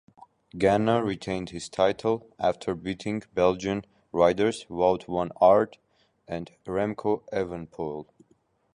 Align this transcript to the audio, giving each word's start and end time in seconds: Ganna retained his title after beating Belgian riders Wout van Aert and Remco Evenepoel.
Ganna 0.55 1.05
retained 1.05 1.51
his 1.51 1.69
title 1.69 2.27
after 2.39 2.73
beating 2.73 3.21
Belgian 3.35 3.85
riders 4.11 4.65
Wout 4.67 5.03
van 5.05 5.31
Aert 5.43 5.77
and 6.27 6.49
Remco 6.65 7.21
Evenepoel. 7.31 8.07